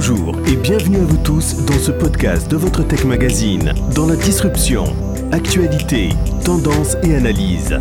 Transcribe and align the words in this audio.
Bonjour 0.00 0.36
et 0.46 0.54
bienvenue 0.54 0.98
à 0.98 1.04
vous 1.04 1.16
tous 1.16 1.56
dans 1.66 1.76
ce 1.76 1.90
podcast 1.90 2.48
de 2.48 2.56
votre 2.56 2.84
Tech 2.84 3.04
Magazine, 3.04 3.74
dans 3.96 4.06
la 4.06 4.14
disruption, 4.14 4.84
actualité, 5.32 6.10
tendance 6.44 6.96
et 7.02 7.16
analyse. 7.16 7.80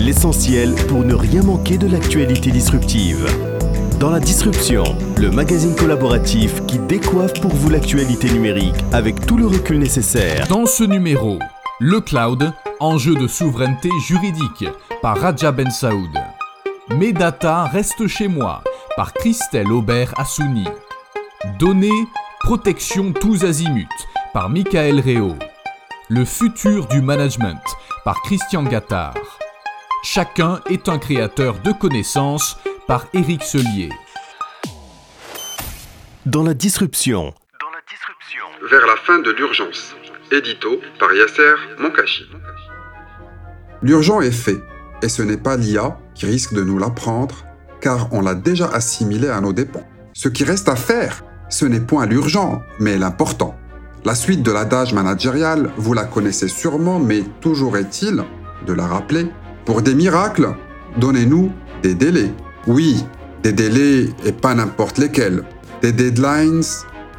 L'essentiel 0.00 0.74
pour 0.88 1.04
ne 1.04 1.14
rien 1.14 1.44
manquer 1.44 1.78
de 1.78 1.86
l'actualité 1.86 2.50
disruptive. 2.50 3.24
Dans 4.00 4.10
la 4.10 4.18
disruption, 4.18 4.82
le 5.16 5.30
magazine 5.30 5.76
collaboratif 5.76 6.60
qui 6.66 6.80
décoiffe 6.80 7.40
pour 7.40 7.54
vous 7.54 7.70
l'actualité 7.70 8.32
numérique 8.32 8.74
avec 8.90 9.24
tout 9.24 9.36
le 9.36 9.46
recul 9.46 9.78
nécessaire. 9.78 10.48
Dans 10.48 10.66
ce 10.66 10.82
numéro, 10.82 11.38
le 11.78 12.00
cloud, 12.00 12.52
enjeu 12.80 13.14
de 13.14 13.28
souveraineté 13.28 13.90
juridique 14.04 14.64
par 15.02 15.20
Raja 15.20 15.52
Ben 15.52 15.70
Saoud. 15.70 16.10
Mes 16.98 17.12
data 17.12 17.66
restent 17.66 18.08
chez 18.08 18.26
moi 18.26 18.64
par 18.96 19.12
Christelle 19.12 19.70
Aubert 19.70 20.12
Assouni. 20.18 20.66
Données, 21.44 22.08
protection 22.40 23.12
tous 23.12 23.44
azimuts 23.44 23.86
par 24.32 24.48
Michael 24.48 24.98
Réau. 24.98 25.36
Le 26.08 26.24
futur 26.24 26.86
du 26.86 27.02
management 27.02 27.60
par 28.02 28.22
Christian 28.22 28.62
Gattard. 28.62 29.14
Chacun 30.02 30.60
est 30.70 30.88
un 30.88 30.98
créateur 30.98 31.60
de 31.60 31.72
connaissances 31.72 32.56
par 32.86 33.06
Éric 33.12 33.42
Selier. 33.42 33.90
Dans 36.24 36.42
la 36.42 36.54
disruption, 36.54 37.34
vers 38.70 38.86
la 38.86 38.96
fin 38.96 39.18
de 39.18 39.30
l'urgence. 39.30 39.94
Édito 40.32 40.80
par 40.98 41.12
Yasser 41.12 41.56
Monkashi. 41.78 42.24
L'urgent 43.82 44.22
est 44.22 44.30
fait, 44.30 44.60
et 45.02 45.10
ce 45.10 45.20
n'est 45.20 45.36
pas 45.36 45.58
l'IA 45.58 45.98
qui 46.14 46.24
risque 46.24 46.54
de 46.54 46.62
nous 46.62 46.78
l'apprendre, 46.78 47.44
car 47.82 48.10
on 48.14 48.22
l'a 48.22 48.34
déjà 48.34 48.66
assimilé 48.68 49.28
à 49.28 49.42
nos 49.42 49.52
dépens. 49.52 49.86
Ce 50.14 50.28
qui 50.28 50.44
reste 50.44 50.70
à 50.70 50.76
faire, 50.76 51.22
ce 51.54 51.64
n'est 51.64 51.78
point 51.78 52.04
l'urgent, 52.06 52.64
mais 52.80 52.98
l'important. 52.98 53.54
La 54.04 54.16
suite 54.16 54.42
de 54.42 54.50
l'adage 54.50 54.92
managérial, 54.92 55.70
vous 55.76 55.92
la 55.92 56.02
connaissez 56.02 56.48
sûrement, 56.48 56.98
mais 56.98 57.22
toujours 57.40 57.76
est-il 57.76 58.24
de 58.66 58.72
la 58.72 58.88
rappeler. 58.88 59.28
Pour 59.64 59.80
des 59.80 59.94
miracles, 59.94 60.48
donnez-nous 60.96 61.52
des 61.84 61.94
délais. 61.94 62.32
Oui, 62.66 63.04
des 63.44 63.52
délais 63.52 64.08
et 64.24 64.32
pas 64.32 64.52
n'importe 64.56 64.98
lesquels. 64.98 65.44
Des 65.80 65.92
deadlines 65.92 66.64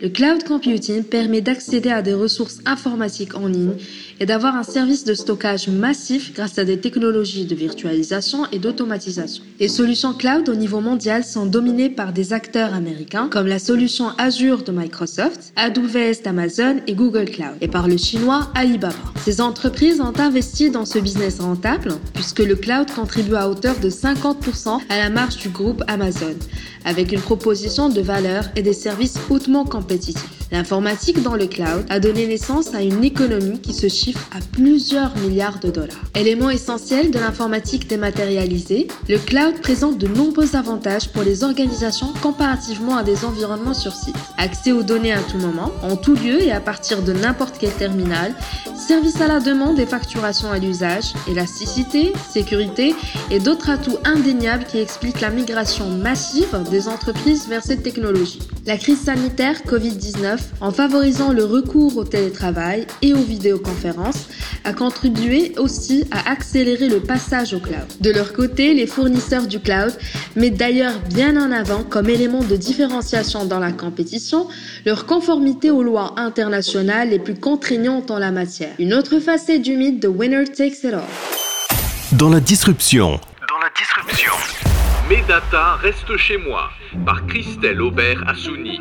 Le 0.01 0.09
cloud 0.09 0.43
computing 0.43 1.05
permet 1.05 1.39
d'accéder 1.39 1.91
à 1.91 2.01
des 2.01 2.13
ressources 2.13 2.59
informatiques 2.65 3.35
en 3.35 3.47
ligne 3.47 3.77
et 4.21 4.27
d'avoir 4.27 4.55
un 4.55 4.61
service 4.61 5.03
de 5.03 5.15
stockage 5.15 5.67
massif 5.67 6.31
grâce 6.35 6.59
à 6.59 6.63
des 6.63 6.79
technologies 6.79 7.45
de 7.45 7.55
virtualisation 7.55 8.45
et 8.51 8.59
d'automatisation. 8.59 9.43
Les 9.59 9.67
solutions 9.67 10.13
cloud 10.13 10.47
au 10.47 10.53
niveau 10.53 10.79
mondial 10.79 11.23
sont 11.23 11.47
dominées 11.47 11.89
par 11.89 12.13
des 12.13 12.31
acteurs 12.31 12.75
américains 12.75 13.29
comme 13.29 13.47
la 13.47 13.57
solution 13.57 14.09
Azure 14.19 14.61
de 14.61 14.71
Microsoft, 14.71 15.51
AWS 15.55 16.21
d'Amazon 16.23 16.81
et 16.85 16.93
Google 16.93 17.25
Cloud, 17.25 17.55
et 17.61 17.67
par 17.67 17.87
le 17.87 17.97
chinois 17.97 18.51
Alibaba. 18.53 18.93
Ces 19.25 19.41
entreprises 19.41 19.99
ont 19.99 20.13
investi 20.19 20.69
dans 20.69 20.85
ce 20.85 20.99
business 20.99 21.39
rentable 21.39 21.93
puisque 22.13 22.39
le 22.39 22.55
cloud 22.55 22.91
contribue 22.91 23.35
à 23.35 23.49
hauteur 23.49 23.79
de 23.79 23.89
50% 23.89 24.81
à 24.87 24.97
la 24.97 25.09
marge 25.09 25.37
du 25.37 25.49
groupe 25.49 25.83
Amazon, 25.87 26.35
avec 26.85 27.11
une 27.11 27.21
proposition 27.21 27.89
de 27.89 28.01
valeur 28.01 28.43
et 28.55 28.61
des 28.61 28.73
services 28.73 29.17
hautement 29.31 29.65
compétitifs. 29.65 30.40
L'informatique 30.51 31.23
dans 31.23 31.35
le 31.35 31.47
cloud 31.47 31.85
a 31.89 32.01
donné 32.01 32.27
naissance 32.27 32.75
à 32.75 32.81
une 32.81 33.05
économie 33.05 33.61
qui 33.61 33.73
se 33.73 33.87
chiffre 33.87 34.27
à 34.35 34.39
plusieurs 34.51 35.15
milliards 35.17 35.59
de 35.59 35.71
dollars. 35.71 36.01
Élément 36.13 36.49
essentiel 36.49 37.09
de 37.09 37.19
l'informatique 37.19 37.87
dématérialisée, 37.87 38.89
le 39.07 39.17
cloud 39.17 39.61
présente 39.61 39.97
de 39.97 40.07
nombreux 40.07 40.57
avantages 40.57 41.09
pour 41.09 41.23
les 41.23 41.45
organisations 41.45 42.11
comparativement 42.21 42.97
à 42.97 43.03
des 43.03 43.23
environnements 43.23 43.73
sur 43.73 43.93
site. 43.93 44.15
Accès 44.37 44.73
aux 44.73 44.83
données 44.83 45.13
à 45.13 45.21
tout 45.21 45.37
moment, 45.37 45.71
en 45.83 45.95
tout 45.95 46.15
lieu 46.15 46.41
et 46.41 46.51
à 46.51 46.59
partir 46.59 47.01
de 47.01 47.13
n'importe 47.13 47.55
quel 47.57 47.71
terminal, 47.71 48.35
service 48.75 49.21
à 49.21 49.27
la 49.27 49.39
demande 49.39 49.79
et 49.79 49.85
facturation 49.85 50.51
à 50.51 50.59
l'usage, 50.59 51.13
élasticité, 51.29 52.11
sécurité 52.29 52.93
et 53.29 53.39
d'autres 53.39 53.69
atouts 53.69 53.97
indéniables 54.03 54.65
qui 54.65 54.79
expliquent 54.79 55.21
la 55.21 55.29
migration 55.29 55.89
massive 55.89 56.57
des 56.69 56.89
entreprises 56.89 57.47
vers 57.47 57.63
cette 57.63 57.83
technologie. 57.83 58.39
La 58.67 58.77
crise 58.77 59.01
sanitaire 59.01 59.63
Covid-19, 59.65 60.37
en 60.61 60.71
favorisant 60.71 61.33
le 61.33 61.43
recours 61.43 61.97
au 61.97 62.03
télétravail 62.03 62.85
et 63.01 63.15
aux 63.15 63.23
vidéoconférences, 63.23 64.27
a 64.65 64.71
contribué 64.71 65.53
aussi 65.57 66.05
à 66.11 66.29
accélérer 66.29 66.87
le 66.87 66.99
passage 66.99 67.55
au 67.55 67.59
cloud. 67.59 67.87
De 68.01 68.11
leur 68.11 68.33
côté, 68.33 68.75
les 68.75 68.85
fournisseurs 68.85 69.47
du 69.47 69.59
cloud 69.59 69.97
mettent 70.35 70.57
d'ailleurs 70.57 70.99
bien 71.09 71.37
en 71.37 71.51
avant 71.51 71.81
comme 71.83 72.07
élément 72.07 72.43
de 72.43 72.55
différenciation 72.55 73.45
dans 73.45 73.59
la 73.59 73.71
compétition 73.71 74.47
leur 74.85 75.07
conformité 75.07 75.71
aux 75.71 75.81
lois 75.81 76.13
internationales 76.17 77.09
les 77.09 77.19
plus 77.19 77.39
contraignantes 77.39 78.11
en 78.11 78.19
la 78.19 78.31
matière. 78.31 78.73
Une 78.77 78.93
autre 78.93 79.17
facette 79.19 79.63
du 79.63 79.75
mythe 79.75 79.99
de 79.99 80.07
Winner 80.07 80.43
Takes 80.43 80.83
It 80.83 80.93
All. 80.93 81.01
Dans 82.11 82.29
la 82.29 82.39
disruption, 82.39 83.19
Mes 85.11 85.23
data 85.27 85.75
restent 85.75 86.15
chez 86.15 86.37
moi 86.37 86.69
par 87.05 87.27
Christelle 87.27 87.81
Aubert 87.81 88.23
Assouni. 88.29 88.79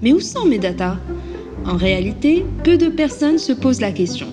Mais 0.00 0.14
où 0.14 0.20
sont 0.20 0.46
mes 0.46 0.58
datas? 0.58 0.96
En 1.66 1.76
réalité, 1.76 2.46
peu 2.64 2.78
de 2.78 2.88
personnes 2.88 3.36
se 3.36 3.52
posent 3.52 3.82
la 3.82 3.92
question. 3.92 4.28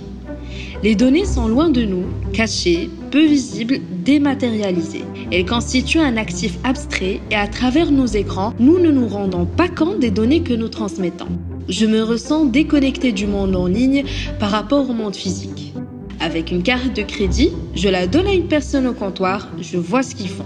Les 0.84 0.96
données 0.96 1.26
sont 1.26 1.50
loin 1.50 1.68
de 1.68 1.84
nous, 1.84 2.06
cachées, 2.32 2.90
peu 3.12 3.26
visibles, 3.26 3.80
dématérialisées. 4.06 5.04
Elles 5.34 5.46
constituent 5.46 6.00
un 6.00 6.16
actif 6.16 6.58
abstrait 6.64 7.20
et 7.30 7.36
à 7.36 7.50
travers 7.50 7.92
nos 7.92 8.06
écrans, 8.06 8.54
nous 8.58 8.80
ne 8.80 8.90
nous 8.90 9.10
rendons 9.10 9.46
pas 9.46 9.68
compte 9.68 10.00
des 10.00 10.12
données 10.12 10.44
que 10.44 10.54
nous 10.54 10.70
transmettons. 10.70 11.28
Je 11.68 11.86
me 11.86 12.04
ressens 12.04 12.46
déconnecté 12.46 13.12
du 13.12 13.28
monde 13.28 13.58
en 13.58 13.68
ligne 13.68 14.06
par 14.40 14.52
rapport 14.52 14.90
au 14.90 14.94
monde 14.94 15.18
physique. 15.18 15.74
Avec 16.22 16.52
une 16.52 16.64
carte 16.64 16.96
de 16.96 17.02
crédit, 17.02 17.52
je 17.76 17.90
la 17.90 18.08
donne 18.08 18.28
à 18.28 18.34
une 18.34 18.48
personne 18.48 18.88
au 18.88 18.94
comptoir, 18.94 19.50
je 19.60 19.78
vois 19.78 20.04
ce 20.04 20.16
qu'ils 20.16 20.30
font. 20.30 20.46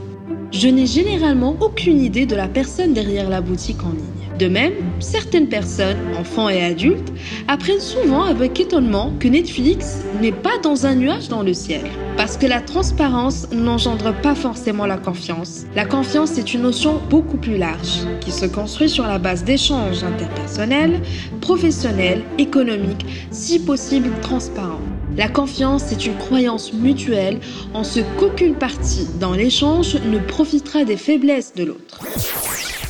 Je 0.51 0.69
n'ai 0.69 0.85
généralement 0.85 1.57
aucune 1.59 1.99
idée 1.99 2.25
de 2.25 2.35
la 2.35 2.47
personne 2.47 2.93
derrière 2.93 3.29
la 3.29 3.41
boutique 3.41 3.83
en 3.83 3.89
ligne. 3.89 4.37
De 4.39 4.47
même, 4.47 4.73
certaines 4.99 5.49
personnes, 5.49 5.97
enfants 6.17 6.47
et 6.47 6.63
adultes, 6.63 7.11
apprennent 7.47 7.81
souvent 7.81 8.23
avec 8.23 8.59
étonnement 8.59 9.11
que 9.19 9.27
Netflix 9.27 10.03
n'est 10.21 10.31
pas 10.31 10.57
dans 10.63 10.85
un 10.85 10.95
nuage 10.95 11.27
dans 11.27 11.41
le 11.41 11.53
ciel. 11.53 11.81
Parce 12.15 12.37
que 12.37 12.45
la 12.45 12.61
transparence 12.61 13.51
n'engendre 13.51 14.13
pas 14.21 14.35
forcément 14.35 14.85
la 14.85 14.97
confiance. 14.97 15.65
La 15.75 15.85
confiance 15.85 16.37
est 16.37 16.53
une 16.53 16.61
notion 16.61 17.01
beaucoup 17.09 17.37
plus 17.37 17.57
large, 17.57 18.05
qui 18.21 18.31
se 18.31 18.45
construit 18.45 18.89
sur 18.89 19.05
la 19.05 19.19
base 19.19 19.43
d'échanges 19.43 20.03
interpersonnels, 20.03 21.01
professionnels, 21.41 22.21
économiques, 22.37 23.05
si 23.31 23.59
possible 23.59 24.11
transparents. 24.21 24.81
La 25.17 25.27
confiance 25.27 25.91
est 25.91 26.05
une 26.05 26.15
croyance 26.15 26.73
mutuelle 26.73 27.39
en 27.73 27.83
ce 27.83 28.01
qu'aucune 28.19 28.53
partie 28.53 29.07
dans 29.19 29.33
l'échange 29.33 29.95
ne 29.95 30.19
profitera 30.19 30.85
des 30.85 30.95
faiblesses 30.95 31.55
de 31.55 31.63
l'autre. 31.63 31.99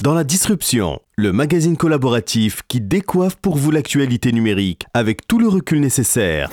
dans 0.02 0.14
la 0.14 0.26
disruption, 0.26 1.00
le 1.16 1.32
magazine 1.32 1.78
collaboratif 1.78 2.64
qui 2.68 2.82
décoiffe 2.82 3.38
pour 3.38 3.56
vous 3.56 3.72
l'actualité 3.72 4.34
numérique 4.34 4.84
avec 4.94 5.26
tout 5.26 5.40
le 5.40 5.48
recul 5.48 5.80
nécessaire. 5.80 6.50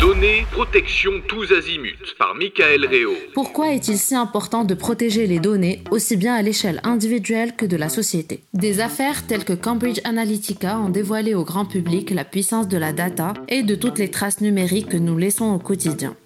Données, 0.00 0.46
protection 0.50 1.10
tous 1.28 1.52
azimuts 1.52 2.14
par 2.18 2.34
Michael 2.34 2.86
Réau. 2.86 3.12
Pourquoi 3.34 3.74
est-il 3.74 3.98
si 3.98 4.14
important 4.14 4.64
de 4.64 4.72
protéger 4.72 5.26
les 5.26 5.40
données 5.40 5.82
aussi 5.90 6.16
bien 6.16 6.34
à 6.34 6.40
l'échelle 6.40 6.80
individuelle 6.84 7.54
que 7.54 7.66
de 7.66 7.76
la 7.76 7.90
société? 7.90 8.40
Des 8.54 8.80
affaires 8.80 9.26
telles 9.26 9.44
que 9.44 9.52
Cambridge 9.52 10.00
Analytica 10.04 10.78
ont 10.78 10.88
dévoilé 10.88 11.34
au 11.34 11.44
grand 11.44 11.66
public 11.66 12.12
la 12.12 12.24
puissance 12.24 12.66
de 12.66 12.78
la 12.78 12.94
data 12.94 13.34
et 13.48 13.62
de 13.62 13.74
toutes 13.74 13.98
les 13.98 14.10
traces 14.10 14.40
numériques 14.40 14.88
que 14.88 14.96
nous 14.96 15.18
laissons 15.18 15.52
au 15.52 15.58
quotidien. 15.58 16.16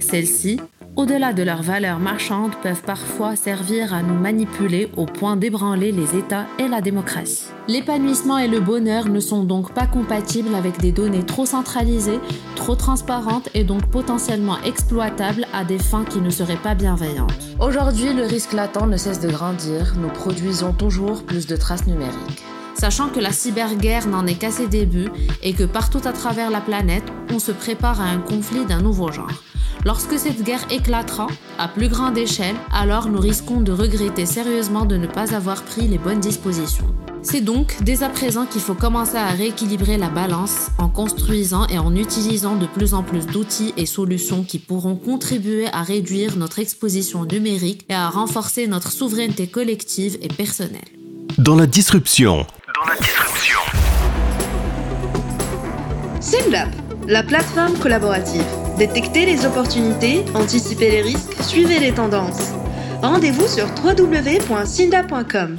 Celles-ci 0.00 0.60
au-delà 0.96 1.32
de 1.32 1.42
leurs 1.42 1.62
valeurs 1.62 1.98
marchandes, 1.98 2.54
peuvent 2.62 2.82
parfois 2.82 3.36
servir 3.36 3.94
à 3.94 4.02
nous 4.02 4.14
manipuler 4.14 4.90
au 4.96 5.06
point 5.06 5.36
d'ébranler 5.36 5.92
les 5.92 6.16
États 6.16 6.46
et 6.58 6.68
la 6.68 6.80
démocratie. 6.80 7.44
L'épanouissement 7.68 8.38
et 8.38 8.48
le 8.48 8.60
bonheur 8.60 9.08
ne 9.08 9.20
sont 9.20 9.44
donc 9.44 9.72
pas 9.72 9.86
compatibles 9.86 10.54
avec 10.54 10.78
des 10.78 10.92
données 10.92 11.24
trop 11.24 11.46
centralisées, 11.46 12.20
trop 12.56 12.76
transparentes 12.76 13.48
et 13.54 13.64
donc 13.64 13.86
potentiellement 13.86 14.60
exploitables 14.62 15.46
à 15.52 15.64
des 15.64 15.78
fins 15.78 16.04
qui 16.04 16.20
ne 16.20 16.30
seraient 16.30 16.56
pas 16.56 16.74
bienveillantes. 16.74 17.32
Aujourd'hui, 17.60 18.12
le 18.12 18.24
risque 18.24 18.52
latent 18.52 18.86
ne 18.86 18.96
cesse 18.96 19.20
de 19.20 19.30
grandir, 19.30 19.94
nous 19.98 20.08
produisons 20.08 20.72
toujours 20.72 21.24
plus 21.24 21.46
de 21.46 21.56
traces 21.56 21.86
numériques 21.86 22.44
sachant 22.84 23.08
que 23.08 23.18
la 23.18 23.32
cyberguerre 23.32 24.06
n'en 24.06 24.26
est 24.26 24.34
qu'à 24.34 24.50
ses 24.50 24.66
débuts 24.66 25.08
et 25.42 25.54
que 25.54 25.64
partout 25.64 26.02
à 26.04 26.12
travers 26.12 26.50
la 26.50 26.60
planète, 26.60 27.04
on 27.32 27.38
se 27.38 27.50
prépare 27.50 27.98
à 28.02 28.04
un 28.04 28.18
conflit 28.18 28.66
d'un 28.66 28.82
nouveau 28.82 29.10
genre. 29.10 29.42
Lorsque 29.86 30.18
cette 30.18 30.42
guerre 30.42 30.66
éclatera, 30.70 31.28
à 31.58 31.66
plus 31.66 31.88
grande 31.88 32.18
échelle, 32.18 32.56
alors 32.70 33.08
nous 33.08 33.20
risquons 33.20 33.62
de 33.62 33.72
regretter 33.72 34.26
sérieusement 34.26 34.84
de 34.84 34.98
ne 34.98 35.06
pas 35.06 35.34
avoir 35.34 35.62
pris 35.62 35.88
les 35.88 35.96
bonnes 35.96 36.20
dispositions. 36.20 36.84
C'est 37.22 37.40
donc 37.40 37.74
dès 37.80 38.02
à 38.02 38.10
présent 38.10 38.44
qu'il 38.44 38.60
faut 38.60 38.74
commencer 38.74 39.16
à 39.16 39.30
rééquilibrer 39.30 39.96
la 39.96 40.10
balance 40.10 40.68
en 40.76 40.90
construisant 40.90 41.66
et 41.68 41.78
en 41.78 41.96
utilisant 41.96 42.54
de 42.54 42.66
plus 42.66 42.92
en 42.92 43.02
plus 43.02 43.24
d'outils 43.24 43.72
et 43.78 43.86
solutions 43.86 44.44
qui 44.44 44.58
pourront 44.58 44.96
contribuer 44.96 45.68
à 45.68 45.84
réduire 45.84 46.36
notre 46.36 46.58
exposition 46.58 47.24
numérique 47.24 47.86
et 47.88 47.94
à 47.94 48.10
renforcer 48.10 48.66
notre 48.66 48.92
souveraineté 48.92 49.46
collective 49.46 50.18
et 50.20 50.28
personnelle. 50.28 50.82
Dans 51.38 51.56
la 51.56 51.66
disruption, 51.66 52.46
SimLab, 56.20 56.68
la 57.06 57.22
plateforme 57.22 57.78
collaborative. 57.78 58.44
Détectez 58.78 59.24
les 59.26 59.46
opportunités, 59.46 60.24
anticipez 60.34 60.90
les 60.90 61.02
risques, 61.02 61.34
suivez 61.42 61.78
les 61.78 61.92
tendances. 61.92 62.52
Rendez-vous 63.02 63.46
sur 63.46 63.66
www.sinda.com. 63.84 65.58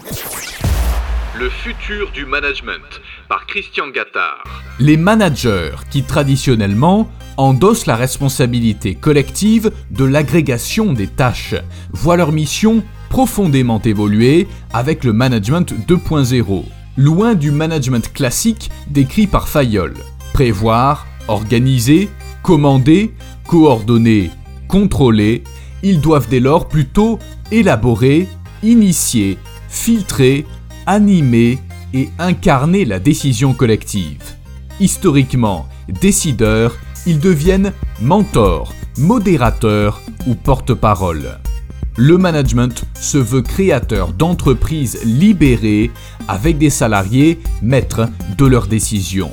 Le 1.39 1.49
futur 1.49 2.11
du 2.11 2.25
management 2.25 3.01
par 3.27 3.45
Christian 3.47 3.89
Gattard. 3.89 4.43
Les 4.79 4.97
managers 4.97 5.71
qui 5.89 6.03
traditionnellement 6.03 7.09
endossent 7.37 7.85
la 7.85 7.95
responsabilité 7.95 8.95
collective 8.95 9.71
de 9.91 10.05
l'agrégation 10.05 10.93
des 10.93 11.07
tâches 11.07 11.55
voient 11.91 12.17
leur 12.17 12.31
mission 12.31 12.83
profondément 13.09 13.81
évoluer 13.81 14.47
avec 14.73 15.03
le 15.03 15.13
management 15.13 15.73
2.0 15.87 16.65
loin 16.97 17.35
du 17.35 17.51
management 17.51 18.11
classique 18.13 18.71
décrit 18.87 19.27
par 19.27 19.47
Fayol. 19.47 19.93
Prévoir, 20.33 21.05
organiser, 21.27 22.09
commander, 22.43 23.13
coordonner, 23.47 24.31
contrôler, 24.67 25.43
ils 25.83 26.01
doivent 26.01 26.29
dès 26.29 26.39
lors 26.39 26.67
plutôt 26.67 27.19
élaborer, 27.51 28.27
initier, 28.63 29.37
filtrer, 29.69 30.45
animer 30.85 31.59
et 31.93 32.09
incarner 32.19 32.85
la 32.85 32.99
décision 32.99 33.53
collective. 33.53 34.21
Historiquement, 34.79 35.67
décideurs, 36.01 36.75
ils 37.05 37.19
deviennent 37.19 37.71
mentors, 38.01 38.73
modérateurs 38.97 40.01
ou 40.27 40.35
porte-parole 40.35 41.39
le 41.97 42.17
management 42.17 42.85
se 42.99 43.17
veut 43.17 43.41
créateur 43.41 44.11
d'entreprises 44.11 44.99
libérées 45.05 45.91
avec 46.27 46.57
des 46.57 46.69
salariés 46.69 47.39
maîtres 47.61 48.07
de 48.37 48.45
leurs 48.45 48.67
décisions. 48.67 49.31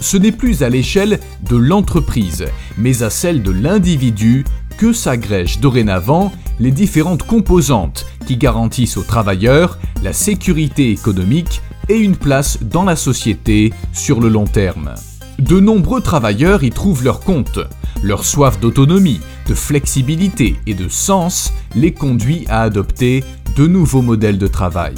Ce 0.00 0.16
n'est 0.16 0.32
plus 0.32 0.62
à 0.62 0.68
l'échelle 0.68 1.20
de 1.48 1.56
l'entreprise, 1.56 2.44
mais 2.76 3.02
à 3.02 3.10
celle 3.10 3.42
de 3.42 3.50
l'individu 3.50 4.44
que 4.76 4.92
s'agrègent 4.92 5.60
dorénavant 5.60 6.32
les 6.60 6.70
différentes 6.70 7.22
composantes 7.22 8.04
qui 8.26 8.36
garantissent 8.36 8.98
aux 8.98 9.02
travailleurs 9.02 9.78
la 10.02 10.12
sécurité 10.12 10.90
économique 10.90 11.62
et 11.88 11.96
une 11.96 12.16
place 12.16 12.58
dans 12.62 12.84
la 12.84 12.96
société 12.96 13.72
sur 13.92 14.20
le 14.20 14.28
long 14.28 14.44
terme. 14.44 14.94
De 15.38 15.60
nombreux 15.60 16.00
travailleurs 16.00 16.62
y 16.62 16.70
trouvent 16.70 17.04
leur 17.04 17.20
compte, 17.20 17.60
leur 18.02 18.24
soif 18.24 18.58
d'autonomie, 18.60 19.20
de 19.46 19.54
flexibilité 19.54 20.56
et 20.66 20.74
de 20.74 20.88
sens 20.88 21.52
les 21.74 21.92
conduit 21.92 22.44
à 22.48 22.62
adopter 22.62 23.24
de 23.56 23.66
nouveaux 23.66 24.02
modèles 24.02 24.38
de 24.38 24.46
travail. 24.46 24.94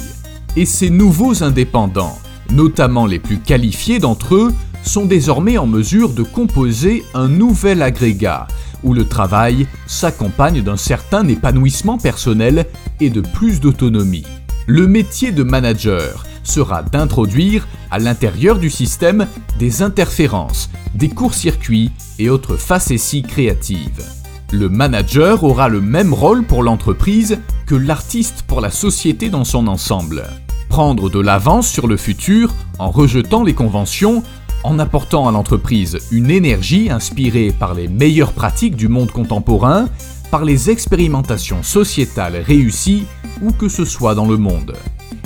Et 0.55 0.65
ces 0.65 0.89
nouveaux 0.89 1.43
indépendants, 1.43 2.17
notamment 2.51 3.05
les 3.05 3.19
plus 3.19 3.37
qualifiés 3.37 3.99
d'entre 3.99 4.35
eux, 4.35 4.53
sont 4.83 5.05
désormais 5.05 5.57
en 5.57 5.67
mesure 5.67 6.09
de 6.09 6.23
composer 6.23 7.03
un 7.13 7.27
nouvel 7.27 7.81
agrégat, 7.81 8.47
où 8.83 8.93
le 8.93 9.05
travail 9.05 9.67
s'accompagne 9.87 10.61
d'un 10.61 10.77
certain 10.77 11.27
épanouissement 11.27 11.97
personnel 11.97 12.65
et 12.99 13.09
de 13.09 13.21
plus 13.21 13.59
d'autonomie. 13.59 14.25
Le 14.67 14.87
métier 14.87 15.31
de 15.31 15.43
manager 15.43 16.25
sera 16.43 16.83
d'introduire 16.83 17.67
à 17.91 17.99
l'intérieur 17.99 18.59
du 18.59 18.69
système 18.69 19.27
des 19.57 19.81
interférences, 19.81 20.69
des 20.95 21.09
courts-circuits 21.09 21.91
et 22.17 22.29
autres 22.29 22.57
facéties 22.57 23.23
créatives. 23.23 24.18
Le 24.51 24.67
manager 24.67 25.43
aura 25.43 25.69
le 25.69 25.79
même 25.79 26.11
rôle 26.11 26.43
pour 26.43 26.63
l'entreprise 26.63 27.37
que 27.67 27.75
l'artiste 27.75 28.43
pour 28.47 28.61
la 28.61 28.71
société 28.71 29.29
dans 29.29 29.43
son 29.43 29.67
ensemble. 29.67 30.23
Prendre 30.69 31.07
de 31.07 31.19
l'avance 31.19 31.69
sur 31.69 31.85
le 31.85 31.97
futur 31.97 32.55
en 32.79 32.89
rejetant 32.89 33.43
les 33.43 33.53
conventions, 33.53 34.23
en 34.63 34.79
apportant 34.79 35.27
à 35.27 35.31
l'entreprise 35.31 35.99
une 36.11 36.31
énergie 36.31 36.89
inspirée 36.89 37.53
par 37.57 37.75
les 37.75 37.87
meilleures 37.87 38.33
pratiques 38.33 38.75
du 38.75 38.87
monde 38.87 39.11
contemporain, 39.11 39.87
par 40.31 40.45
les 40.45 40.71
expérimentations 40.71 41.61
sociétales 41.61 42.37
réussies 42.37 43.05
où 43.43 43.51
que 43.51 43.69
ce 43.69 43.85
soit 43.85 44.15
dans 44.15 44.27
le 44.27 44.37
monde. 44.37 44.73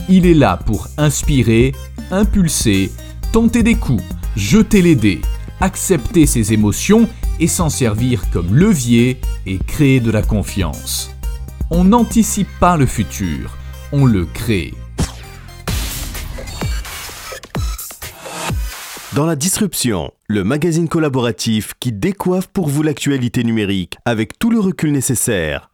Il 0.10 0.26
est 0.26 0.34
là 0.34 0.60
pour 0.66 0.90
inspirer, 0.98 1.74
impulser, 2.12 2.92
tenter 3.32 3.64
des 3.64 3.76
coups, 3.76 4.04
jeter 4.36 4.82
les 4.82 4.96
dés, 4.96 5.22
accepter 5.62 6.26
ses 6.26 6.52
émotions 6.52 7.08
et 7.40 7.48
s'en 7.48 7.70
servir 7.70 8.30
comme 8.32 8.56
levier 8.56 9.20
et 9.46 9.58
créer 9.58 10.00
de 10.00 10.12
la 10.12 10.22
confiance. 10.22 11.12
On 11.72 11.84
n'anticipe 11.84 12.50
pas 12.60 12.78
le 12.78 12.86
futur, 12.86 13.58
on 13.92 14.06
le 14.06 14.26
crée. 14.26 14.74
Dans 19.16 19.28
la 19.28 19.36
disruption, 19.36 20.12
le 20.28 20.44
magazine 20.44 20.90
collaboratif 20.90 21.74
qui 21.80 21.92
décoiffe 21.92 22.48
pour 22.48 22.68
vous 22.68 22.82
l'actualité 22.82 23.44
numérique 23.44 23.98
avec 24.06 24.40
tout 24.40 24.50
le 24.50 24.60
recul 24.60 24.92
nécessaire. 24.92 25.70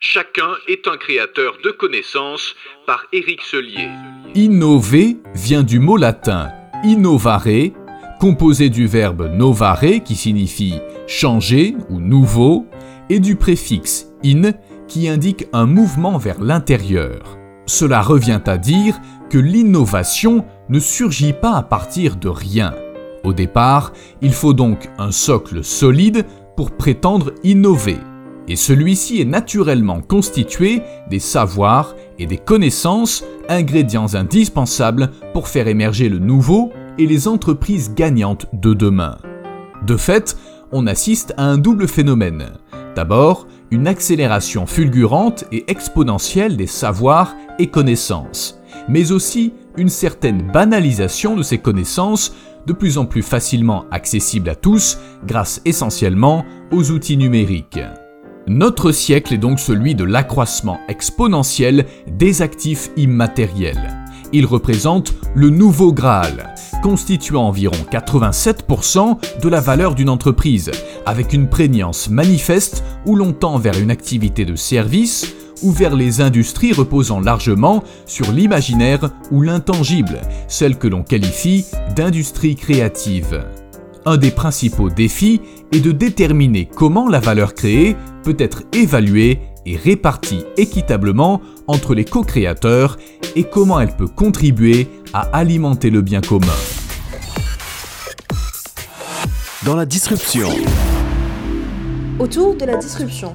Chacun 0.00 0.54
est 0.66 0.88
un 0.88 0.96
créateur 0.96 1.58
de 1.62 1.70
connaissances 1.70 2.56
par 2.86 3.04
Éric 3.12 3.42
Selier. 3.42 3.88
Innover 4.34 5.18
vient 5.34 5.62
du 5.62 5.78
mot 5.78 5.96
latin 5.96 6.50
innovare, 6.82 7.72
composé 8.18 8.70
du 8.70 8.86
verbe 8.86 9.30
novare 9.34 10.02
qui 10.04 10.16
signifie 10.16 10.74
changer 11.10 11.76
ou 11.90 11.98
nouveau, 11.98 12.66
et 13.10 13.18
du 13.18 13.34
préfixe 13.34 14.06
in 14.24 14.52
qui 14.86 15.08
indique 15.08 15.46
un 15.52 15.66
mouvement 15.66 16.16
vers 16.16 16.40
l'intérieur. 16.40 17.36
Cela 17.66 18.00
revient 18.00 18.40
à 18.46 18.56
dire 18.56 18.98
que 19.28 19.38
l'innovation 19.38 20.44
ne 20.68 20.78
surgit 20.78 21.32
pas 21.32 21.56
à 21.56 21.62
partir 21.62 22.16
de 22.16 22.28
rien. 22.28 22.74
Au 23.24 23.32
départ, 23.32 23.92
il 24.22 24.32
faut 24.32 24.54
donc 24.54 24.88
un 24.98 25.10
socle 25.10 25.64
solide 25.64 26.24
pour 26.56 26.70
prétendre 26.70 27.32
innover 27.42 27.98
et 28.50 28.56
celui-ci 28.56 29.20
est 29.20 29.26
naturellement 29.26 30.00
constitué 30.00 30.82
des 31.08 31.20
savoirs 31.20 31.94
et 32.18 32.26
des 32.26 32.36
connaissances, 32.36 33.24
ingrédients 33.48 34.14
indispensables 34.14 35.10
pour 35.32 35.46
faire 35.46 35.68
émerger 35.68 36.08
le 36.08 36.18
nouveau 36.18 36.72
et 36.98 37.06
les 37.06 37.28
entreprises 37.28 37.94
gagnantes 37.94 38.46
de 38.52 38.74
demain. 38.74 39.18
De 39.86 39.96
fait, 39.96 40.36
on 40.72 40.86
assiste 40.86 41.34
à 41.36 41.44
un 41.44 41.58
double 41.58 41.88
phénomène. 41.88 42.52
D'abord, 42.94 43.46
une 43.70 43.86
accélération 43.86 44.66
fulgurante 44.66 45.44
et 45.52 45.64
exponentielle 45.70 46.56
des 46.56 46.66
savoirs 46.66 47.36
et 47.58 47.68
connaissances, 47.68 48.60
mais 48.88 49.12
aussi 49.12 49.52
une 49.76 49.88
certaine 49.88 50.42
banalisation 50.52 51.36
de 51.36 51.42
ces 51.42 51.58
connaissances 51.58 52.34
de 52.66 52.72
plus 52.72 52.98
en 52.98 53.06
plus 53.06 53.22
facilement 53.22 53.84
accessibles 53.90 54.50
à 54.50 54.54
tous 54.54 54.98
grâce 55.26 55.62
essentiellement 55.64 56.44
aux 56.72 56.90
outils 56.90 57.16
numériques. 57.16 57.80
Notre 58.46 58.90
siècle 58.90 59.34
est 59.34 59.38
donc 59.38 59.60
celui 59.60 59.94
de 59.94 60.04
l'accroissement 60.04 60.80
exponentiel 60.88 61.86
des 62.08 62.42
actifs 62.42 62.90
immatériels. 62.96 63.99
Il 64.32 64.46
représente 64.46 65.14
le 65.34 65.50
nouveau 65.50 65.92
Graal, 65.92 66.54
constituant 66.82 67.48
environ 67.48 67.76
87% 67.90 69.16
de 69.42 69.48
la 69.48 69.60
valeur 69.60 69.94
d'une 69.94 70.08
entreprise, 70.08 70.70
avec 71.04 71.32
une 71.32 71.48
prégnance 71.48 72.08
manifeste 72.08 72.84
où 73.06 73.16
l'on 73.16 73.32
tend 73.32 73.58
vers 73.58 73.78
une 73.78 73.90
activité 73.90 74.44
de 74.44 74.54
service 74.54 75.34
ou 75.62 75.72
vers 75.72 75.94
les 75.94 76.20
industries 76.20 76.72
reposant 76.72 77.20
largement 77.20 77.82
sur 78.06 78.30
l'imaginaire 78.32 79.10
ou 79.30 79.42
l'intangible, 79.42 80.20
celle 80.48 80.78
que 80.78 80.88
l'on 80.88 81.02
qualifie 81.02 81.66
d'industrie 81.96 82.54
créative. 82.54 83.44
Un 84.06 84.16
des 84.16 84.30
principaux 84.30 84.88
défis 84.88 85.42
est 85.72 85.80
de 85.80 85.92
déterminer 85.92 86.68
comment 86.74 87.08
la 87.08 87.20
valeur 87.20 87.52
créée 87.54 87.96
peut 88.22 88.36
être 88.38 88.62
évaluée 88.72 89.40
et 89.66 89.76
répartie 89.76 90.44
équitablement 90.56 91.40
entre 91.66 91.94
les 91.94 92.04
co-créateurs 92.04 92.96
et 93.36 93.44
comment 93.44 93.80
elle 93.80 93.94
peut 93.96 94.08
contribuer 94.08 94.88
à 95.12 95.20
alimenter 95.36 95.90
le 95.90 96.00
bien 96.02 96.20
commun. 96.20 96.46
Dans 99.64 99.76
la 99.76 99.86
disruption. 99.86 100.48
Autour 102.18 102.56
de 102.56 102.64
la 102.64 102.76
disruption. 102.76 103.34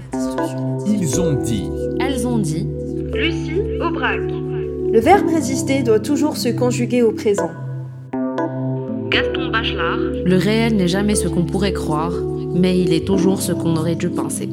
Ils 0.88 1.20
ont 1.20 1.34
dit. 1.34 1.70
Elles 2.00 2.28
ont 2.28 2.40
dit. 2.40 2.68
Lucie 3.14 3.62
Aubrac. 3.82 4.20
Le 4.20 5.00
verbe 5.00 5.28
résister 5.30 5.84
doit 5.84 6.00
toujours 6.00 6.38
se 6.38 6.50
conjuguer 6.50 7.02
au 7.02 7.12
présent. 7.12 7.52
Gaston 9.10 9.50
Bachelard. 9.52 10.00
Le 10.26 10.38
réel 10.38 10.76
n'est 10.76 10.88
jamais 10.88 11.16
ce 11.16 11.28
qu'on 11.28 11.46
pourrait 11.46 11.74
croire, 11.74 12.14
mais 12.54 12.80
il 12.80 12.94
est 12.94 13.06
toujours 13.06 13.42
ce 13.42 13.52
qu'on 13.52 13.76
aurait 13.76 13.96
dû 13.96 14.10
penser. 14.10 14.50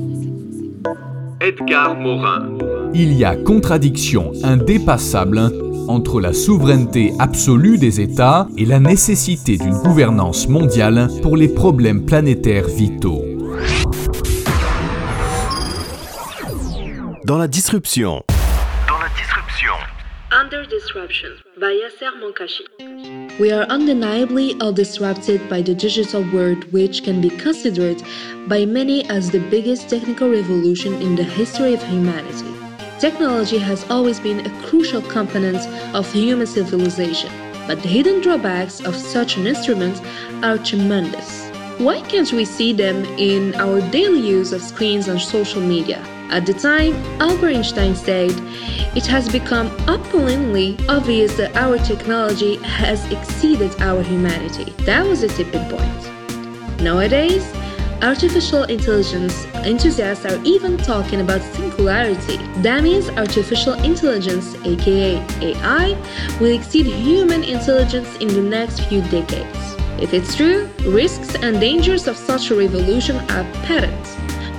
Edgar 1.42 1.96
Morin. 1.96 2.56
Il 2.94 3.12
y 3.14 3.24
a 3.24 3.34
contradiction 3.34 4.30
indépassable 4.44 5.40
entre 5.88 6.20
la 6.20 6.32
souveraineté 6.32 7.12
absolue 7.18 7.78
des 7.78 8.00
États 8.00 8.46
et 8.56 8.64
la 8.64 8.78
nécessité 8.78 9.56
d'une 9.56 9.76
gouvernance 9.78 10.48
mondiale 10.48 11.08
pour 11.20 11.36
les 11.36 11.48
problèmes 11.48 12.06
planétaires 12.06 12.68
vitaux. 12.68 13.24
Dans 17.24 17.38
la 17.38 17.48
disruption. 17.48 18.22
Dans 18.86 18.98
la 18.98 19.08
disruption. 19.20 19.72
Under 20.30 20.64
Disruption 20.68 21.30
by 21.60 21.74
Yasser 21.74 22.16
Monkashi. 22.20 23.21
We 23.42 23.50
are 23.50 23.64
undeniably 23.64 24.54
all 24.60 24.72
disrupted 24.72 25.48
by 25.48 25.62
the 25.62 25.74
digital 25.74 26.22
world, 26.32 26.62
which 26.72 27.02
can 27.02 27.20
be 27.20 27.28
considered 27.28 28.00
by 28.46 28.64
many 28.64 29.04
as 29.10 29.32
the 29.32 29.40
biggest 29.40 29.88
technical 29.88 30.30
revolution 30.30 31.02
in 31.02 31.16
the 31.16 31.24
history 31.24 31.74
of 31.74 31.82
humanity. 31.82 32.46
Technology 33.00 33.58
has 33.58 33.84
always 33.90 34.20
been 34.20 34.46
a 34.46 34.62
crucial 34.62 35.02
component 35.02 35.58
of 35.92 36.12
human 36.12 36.46
civilization, 36.46 37.32
but 37.66 37.82
the 37.82 37.88
hidden 37.88 38.20
drawbacks 38.20 38.78
of 38.78 38.94
such 38.94 39.36
an 39.36 39.48
instrument 39.48 40.00
are 40.44 40.56
tremendous. 40.56 41.48
Why 41.78 42.00
can't 42.02 42.32
we 42.32 42.44
see 42.44 42.72
them 42.72 43.04
in 43.18 43.56
our 43.56 43.80
daily 43.90 44.20
use 44.20 44.52
of 44.52 44.62
screens 44.62 45.08
and 45.08 45.20
social 45.20 45.60
media? 45.60 46.00
At 46.32 46.46
the 46.46 46.54
time, 46.54 46.94
Albert 47.20 47.56
Einstein 47.56 47.94
said, 47.94 48.30
It 48.96 49.04
has 49.04 49.28
become 49.28 49.66
appallingly 49.86 50.78
obvious 50.88 51.36
that 51.36 51.54
our 51.54 51.76
technology 51.76 52.56
has 52.56 53.04
exceeded 53.12 53.78
our 53.82 54.02
humanity. 54.02 54.72
That 54.84 55.06
was 55.06 55.22
a 55.22 55.28
tipping 55.28 55.68
point. 55.68 56.80
Nowadays, 56.80 57.44
artificial 58.00 58.62
intelligence 58.64 59.44
enthusiasts 59.56 60.24
are 60.24 60.42
even 60.42 60.78
talking 60.78 61.20
about 61.20 61.42
singularity. 61.54 62.38
That 62.62 62.82
means 62.82 63.10
artificial 63.10 63.74
intelligence, 63.84 64.54
aka 64.64 65.18
AI, 65.42 66.38
will 66.40 66.56
exceed 66.56 66.86
human 66.86 67.44
intelligence 67.44 68.08
in 68.16 68.28
the 68.28 68.40
next 68.40 68.80
few 68.86 69.02
decades. 69.02 69.58
If 70.00 70.14
it's 70.14 70.34
true, 70.34 70.70
risks 70.86 71.34
and 71.34 71.60
dangers 71.60 72.08
of 72.08 72.16
such 72.16 72.50
a 72.50 72.54
revolution 72.54 73.16
are 73.32 73.44
patent. 73.66 74.11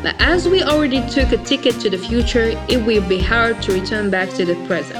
But 0.03 0.15
as 0.19 0.49
we 0.49 0.61
already 0.61 1.01
took 1.09 1.31
a 1.31 1.37
ticket 1.37 1.79
to 1.79 1.89
the 1.89 1.97
future, 1.97 2.51
it 2.67 2.85
will 2.85 3.07
be 3.07 3.19
hard 3.19 3.61
to 3.61 3.71
return 3.71 4.09
back 4.09 4.29
to 4.31 4.43
the 4.43 4.55
present. 4.67 4.99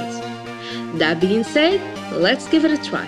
That 0.98 1.20
being 1.20 1.44
said, 1.44 1.78
let's 2.10 2.48
give 2.48 2.64
it 2.64 2.72
a 2.72 2.82
try. 2.82 3.06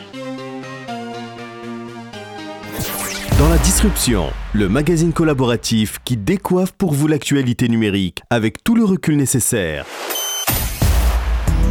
Dans 3.39 3.49
la 3.49 3.57
disruption, 3.59 4.27
le 4.53 4.69
magazine 4.69 5.15
collaboratif 5.15 5.99
qui 6.05 6.19
décoiffe 6.19 6.73
pour 6.73 6.93
vous 6.93 7.07
l'actualité 7.07 7.67
numérique 7.67 8.21
avec 8.29 8.63
tout 8.63 8.75
le 8.75 8.85
recul 8.85 9.17
nécessaire. 9.17 9.87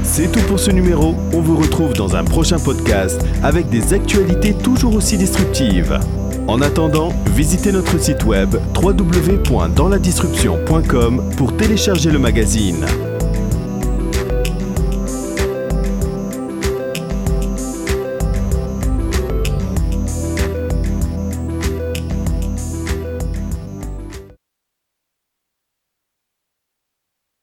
C'est 0.04 0.32
tout 0.32 0.42
pour 0.48 0.60
ce 0.60 0.72
numéro. 0.72 1.16
On 1.34 1.42
vous 1.42 1.58
retrouve 1.58 1.94
dans 1.94 2.16
un 2.16 2.24
prochain 2.24 2.58
podcast 2.58 3.22
avec 3.44 3.70
des 3.70 3.94
actualités 3.94 4.56
toujours 4.56 4.96
aussi 4.96 5.18
disruptives. 5.18 6.00
En 6.48 6.62
attendant, 6.62 7.12
visitez 7.34 7.72
notre 7.72 8.00
site 8.00 8.24
web 8.24 8.56
www.dansladisruption.com 8.76 11.32
pour 11.38 11.58
télécharger 11.58 12.12
le 12.12 12.20
magazine. 12.20 12.86